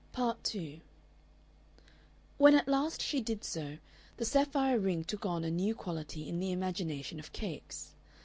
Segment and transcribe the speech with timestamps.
[0.13, 0.79] Part 2
[2.39, 3.77] When at last she did so,
[4.17, 7.93] the sapphire ring took on a new quality in the imagination of Capes.